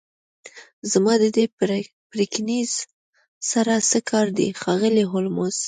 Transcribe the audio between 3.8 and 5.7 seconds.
څه کار دی ښاغلی هولمز